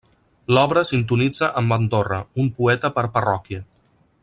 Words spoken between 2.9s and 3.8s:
per parròquia.